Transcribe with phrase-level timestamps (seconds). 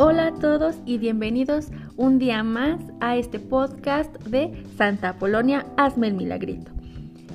[0.00, 6.06] Hola a todos y bienvenidos un día más a este podcast de Santa Polonia, hazme
[6.06, 6.70] el milagrito.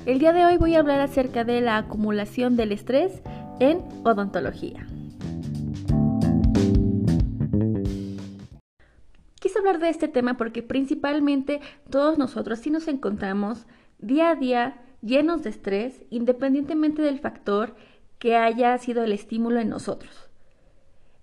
[0.06, 3.20] El día de hoy voy a hablar acerca de la acumulación del estrés
[3.60, 4.86] en odontología.
[9.40, 11.60] Quise hablar de este tema porque principalmente
[11.90, 13.66] todos nosotros sí nos encontramos
[13.98, 17.76] día a día llenos de estrés independientemente del factor
[18.18, 20.30] que haya sido el estímulo en nosotros.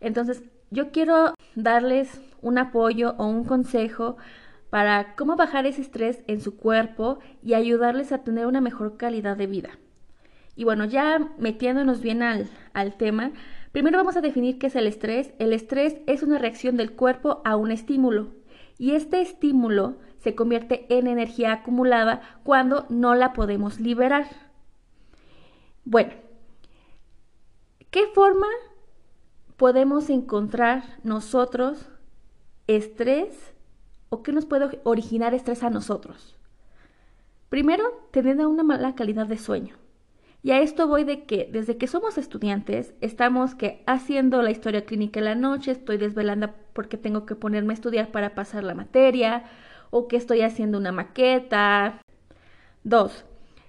[0.02, 4.18] Entonces, yo quiero darles un apoyo o un consejo
[4.70, 9.38] para cómo bajar ese estrés en su cuerpo y ayudarles a tener una mejor calidad
[9.38, 9.70] de vida.
[10.56, 13.32] Y bueno, ya metiéndonos bien al, al tema,
[13.72, 15.34] primero vamos a definir qué es el estrés.
[15.40, 18.30] El estrés es una reacción del cuerpo a un estímulo
[18.78, 24.28] y este estímulo se convierte en energía acumulada cuando no la podemos liberar.
[25.84, 26.14] Bueno,
[27.90, 28.48] ¿qué forma
[29.62, 31.88] podemos encontrar nosotros
[32.66, 33.54] estrés
[34.10, 36.36] o qué nos puede originar estrés a nosotros?
[37.48, 39.76] Primero, teniendo una mala calidad de sueño.
[40.42, 44.84] Y a esto voy de que desde que somos estudiantes estamos que haciendo la historia
[44.84, 48.74] clínica en la noche, estoy desvelando porque tengo que ponerme a estudiar para pasar la
[48.74, 49.44] materia
[49.92, 52.02] o que estoy haciendo una maqueta.
[52.84, 53.26] Dos,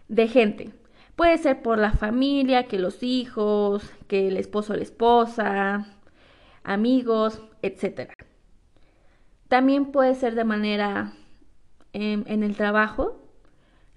[0.08, 0.72] de gente.
[1.16, 5.86] Puede ser por la familia, que los hijos, que el esposo o la esposa,
[6.64, 8.12] amigos, etc.
[9.48, 11.12] También puede ser de manera
[11.92, 13.18] en, en el trabajo,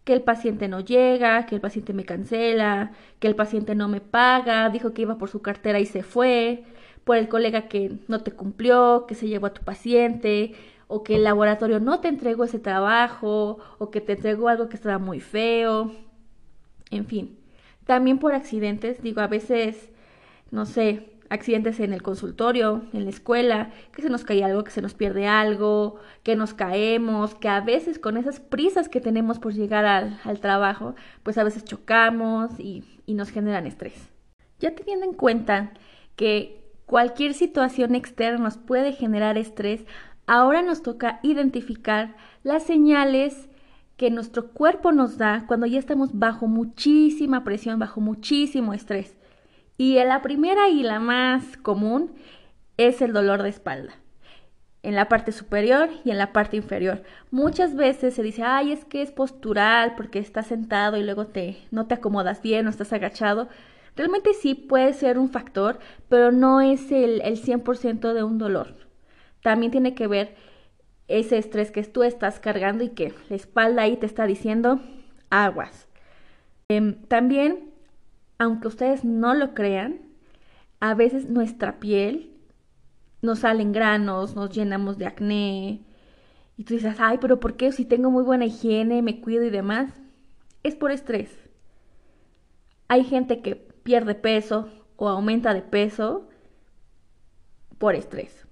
[0.03, 4.02] que el paciente no llega, que el paciente me cancela, que el paciente no me
[4.02, 6.63] paga, dijo que iba por su cartera y se fue,
[7.05, 10.53] por el colega que no te cumplió, que se llevó a tu paciente,
[10.88, 14.75] o que el laboratorio no te entregó ese trabajo, o que te entregó algo que
[14.75, 15.91] estaba muy feo
[16.91, 17.38] en fin.
[17.86, 19.89] También por accidentes, digo, a veces,
[20.52, 24.72] no sé, accidentes en el consultorio, en la escuela, que se nos cae algo, que
[24.72, 29.40] se nos pierde algo, que nos caemos, que a veces con esas prisas que tenemos
[29.40, 34.09] por llegar al, trabajo, pues a veces chocamos y, y nos generan estrés.
[34.59, 35.74] Ya teniendo en cuenta
[36.16, 39.85] que cualquier situación externa nos puede generar estrés,
[40.28, 43.50] ahora nos toca identificar las señales
[43.97, 49.16] que nuestro cuerpo nos da cuando ya estamos bajo muchísima presión, bajo muchísimo estrés.
[49.78, 52.13] Y la primera y la más común
[52.78, 53.94] es el dolor de espalda,
[54.83, 57.03] en la parte superior y en la parte inferior.
[57.31, 61.57] Muchas veces se dice, ay, es que es postural porque estás sentado y luego te,
[61.72, 63.50] no te acomodas bien o estás agachado.
[63.95, 65.79] Realmente sí puede ser un factor,
[66.09, 68.75] pero no es el, el 100% de un dolor.
[69.41, 70.35] También tiene que ver
[71.07, 74.79] ese estrés que tú estás cargando y que la espalda ahí te está diciendo
[75.29, 75.88] aguas.
[76.69, 77.71] Em, también,
[78.39, 80.01] aunque ustedes no lo crean,
[80.79, 82.31] a veces nuestra piel
[83.21, 85.81] nos salen granos, nos llenamos de acné.
[86.57, 89.49] Y tú dices, ay, pero ¿por qué si tengo muy buena higiene, me cuido y
[89.49, 89.91] demás?
[90.63, 91.31] Es por estrés.
[92.88, 96.29] Hay gente que pierde peso o aumenta de peso
[97.77, 98.44] por estrés.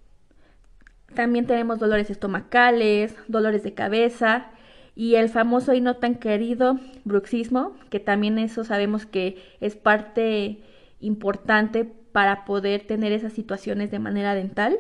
[1.14, 4.48] También tenemos dolores estomacales, dolores de cabeza
[4.96, 10.62] y el famoso y no tan querido bruxismo, que también eso sabemos que es parte
[11.00, 14.78] importante para poder tener esas situaciones de manera dental.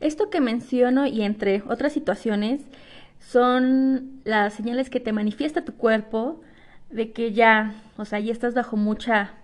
[0.00, 2.62] Esto que menciono y entre otras situaciones
[3.18, 6.40] son las señales que te manifiesta tu cuerpo
[6.90, 9.34] de que ya, o sea, ya estás bajo mucha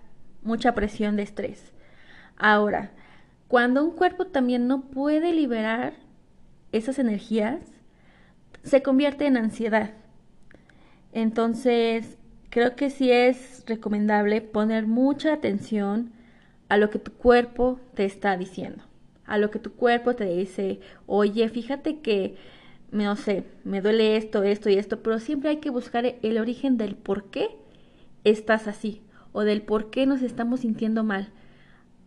[0.45, 1.73] mucha presión de estrés.
[2.37, 2.91] Ahora,
[3.47, 5.93] cuando un cuerpo también no puede liberar
[6.71, 7.59] esas energías,
[8.63, 9.93] se convierte en ansiedad.
[11.13, 12.17] Entonces,
[12.49, 16.11] creo que sí es recomendable poner mucha atención
[16.67, 18.83] a lo que tu cuerpo te está diciendo,
[19.25, 22.35] a lo que tu cuerpo te dice, oye, fíjate que,
[22.91, 26.77] no sé, me duele esto, esto y esto, pero siempre hay que buscar el origen
[26.77, 27.49] del por qué
[28.23, 29.01] estás así
[29.31, 31.29] o del por qué nos estamos sintiendo mal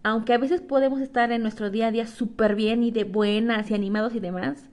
[0.02, 3.70] aunque a veces podemos estar en nuestro día a día súper bien y de buenas
[3.70, 4.70] y animados y demás,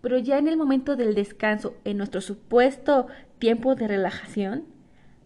[0.00, 3.06] pero ya en el momento del descanso, en nuestro supuesto
[3.38, 4.64] tiempo de relajación,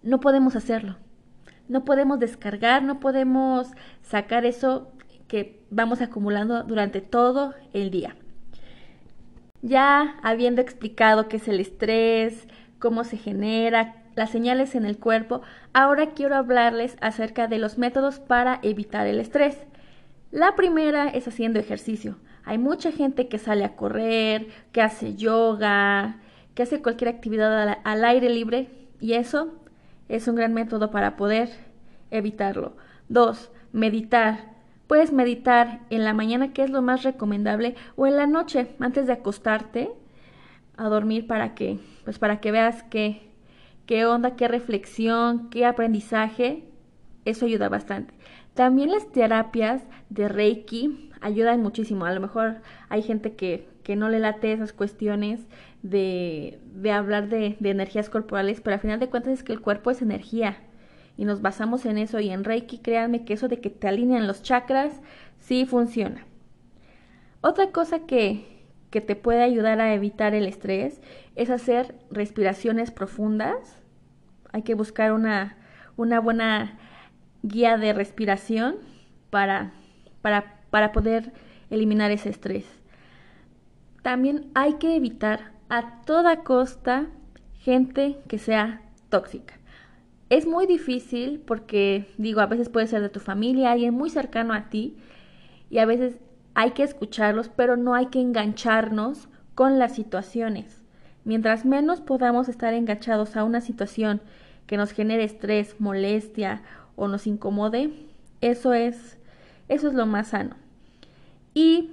[0.03, 0.97] no podemos hacerlo.
[1.69, 3.69] No podemos descargar, no podemos
[4.03, 4.93] sacar eso
[5.27, 8.17] que vamos acumulando durante todo el día.
[9.61, 12.47] Ya habiendo explicado qué es el estrés,
[12.79, 15.41] cómo se genera, las señales en el cuerpo,
[15.73, 19.57] ahora quiero hablarles acerca de los métodos para evitar el estrés.
[20.31, 22.19] La primera es haciendo ejercicio.
[22.45, 26.17] Hay mucha gente que sale a correr, que hace yoga,
[26.55, 28.69] que hace cualquier actividad al, aire libre
[29.01, 29.55] y eso
[30.09, 31.51] es un gran método para poder
[32.11, 32.77] evitarlo.
[33.09, 34.57] Dos, meditar.
[34.89, 39.07] Puedes meditar en la mañana, que es lo más recomendable, o en la noche, antes
[39.07, 39.91] de acostarte
[40.77, 43.28] a dormir para que, pues para que veas qué,
[43.89, 46.63] qué onda, qué reflexión, qué aprendizaje.
[47.25, 48.13] Eso ayuda bastante.
[48.53, 52.05] También las terapias de Reiki ayudan muchísimo.
[52.05, 52.57] A lo mejor
[52.91, 55.41] hay gente que, que no le late esas cuestiones
[55.83, 59.63] de, de hablar de, de energías corporales, pero al final de cuentas es que el
[59.63, 60.59] cuerpo es energía
[61.17, 64.27] y nos basamos en eso y en Reiki, créanme que eso de que te alinean
[64.27, 65.01] los chakras
[65.41, 66.27] sí funciona.
[67.41, 68.58] Otra cosa que,
[68.91, 71.01] que te puede ayudar a evitar el estrés
[71.37, 73.83] es hacer respiraciones profundas.
[74.53, 75.57] Hay que buscar una,
[75.97, 76.79] una buena
[77.43, 78.77] guía de respiración
[79.31, 79.73] para,
[80.23, 81.33] para, para poder
[81.71, 82.67] eliminar ese estrés.
[84.03, 87.09] También hay que evitar a toda costa
[87.59, 89.55] gente que sea tóxica.
[90.31, 94.55] Es muy difícil porque, digo, a veces puede ser de tu familia, alguien muy cercano
[94.55, 94.97] a ti,
[95.71, 96.19] y a veces
[96.59, 100.83] hay que escucharlos, pero no hay que engancharnos con las situaciones.
[101.23, 104.21] Mientras menos podamos estar enganchados a una situación
[104.67, 106.65] que nos genere estrés, molestia
[106.97, 107.93] o nos incomode,
[108.41, 109.19] eso es,
[109.69, 110.57] eso es lo más sano.
[111.55, 111.93] Y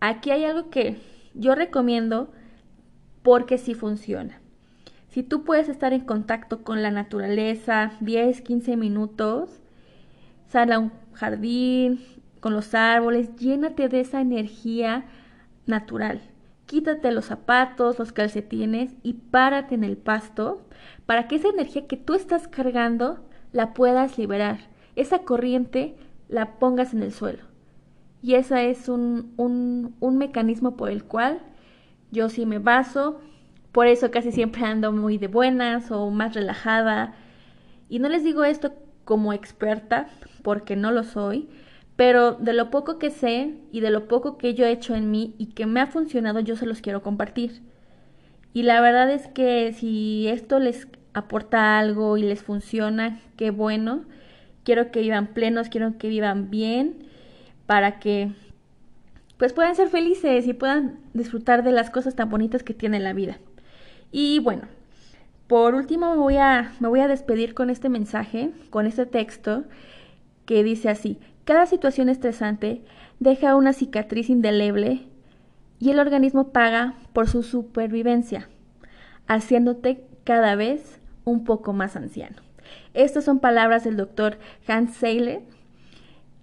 [0.00, 0.98] aquí hay algo que
[1.32, 2.30] yo recomiendo
[3.22, 4.38] porque sí funciona.
[5.08, 9.48] Si tú puedes estar en contacto con la naturaleza 10, 15 minutos,
[10.46, 12.00] sal a un jardín,
[12.40, 15.06] con los árboles, llénate de esa energía
[15.66, 16.20] natural.
[16.66, 20.62] Quítate los zapatos, los calcetines y párate en el pasto
[21.06, 23.18] para que esa energía que tú estás cargando
[23.52, 24.58] la puedas liberar.
[24.96, 25.96] Esa corriente
[26.28, 27.44] la pongas en el suelo.
[28.20, 31.40] Y ese es un, un, un mecanismo por el cual
[32.10, 33.20] yo sí me baso,
[33.72, 37.14] por eso casi siempre ando muy de buenas o más relajada.
[37.88, 38.72] Y no les digo esto
[39.04, 40.08] como experta,
[40.42, 41.48] porque no lo soy,
[41.98, 45.10] pero de lo poco que sé y de lo poco que yo he hecho en
[45.10, 47.60] mí y que me ha funcionado, yo se los quiero compartir.
[48.52, 54.04] Y la verdad es que si esto les aporta algo y les funciona, qué bueno.
[54.62, 57.08] Quiero que vivan plenos, quiero que vivan bien
[57.66, 58.30] para que
[59.36, 63.12] pues puedan ser felices y puedan disfrutar de las cosas tan bonitas que tiene la
[63.12, 63.40] vida.
[64.12, 64.68] Y bueno,
[65.48, 69.64] por último voy a, me voy a despedir con este mensaje, con este texto
[70.46, 71.18] que dice así,
[71.48, 72.82] cada situación estresante
[73.20, 75.06] deja una cicatriz indeleble
[75.78, 78.50] y el organismo paga por su supervivencia,
[79.28, 82.36] haciéndote cada vez un poco más anciano.
[82.92, 84.36] Estas son palabras del doctor
[84.66, 85.40] Hans Seyle.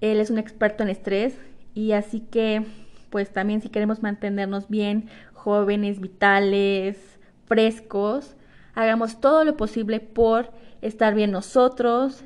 [0.01, 1.37] Él es un experto en estrés
[1.75, 2.65] y así que,
[3.11, 8.35] pues también si queremos mantenernos bien, jóvenes, vitales, frescos,
[8.73, 10.49] hagamos todo lo posible por
[10.81, 12.25] estar bien nosotros,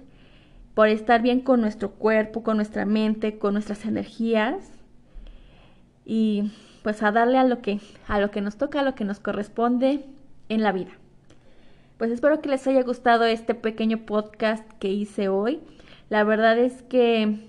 [0.79, 4.55] por estar bien con nuestro cuerpo, con nuestra mente, con nuestras energías
[6.05, 6.53] y
[6.83, 9.19] pues a darle a lo que a lo que nos toca, a lo que nos
[9.19, 10.05] corresponde
[10.47, 10.91] en la vida.
[11.97, 15.59] Pues espero que les haya gustado este pequeño podcast que hice hoy.
[16.07, 17.41] La verdad es que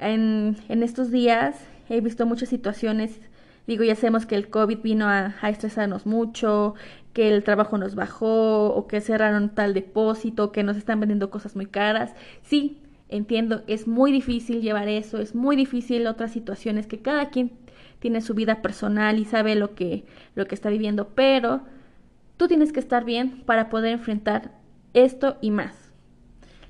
[0.00, 1.54] en, en estos días
[1.88, 3.20] he visto muchas situaciones
[3.68, 6.74] Digo, ya sabemos que el COVID vino a, estresarnos mucho,
[7.12, 11.56] que el trabajo nos bajó o que cerraron tal depósito, que nos están vendiendo cosas
[11.56, 12.14] muy caras.
[12.42, 12.78] Sí,
[13.08, 17.52] entiendo, es muy difícil llevar eso, es muy difícil otras situaciones que cada quien
[17.98, 21.62] tiene su vida personal y sabe lo que, lo que está viviendo, pero
[22.36, 24.52] tú tienes que estar bien para poder enfrentar
[24.94, 25.92] esto y más.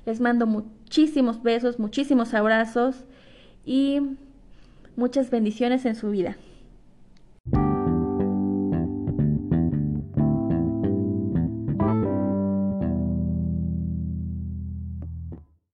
[0.05, 3.05] Les mando muchísimos besos, muchísimos abrazos
[3.65, 4.01] y
[4.95, 6.37] muchas bendiciones en su vida.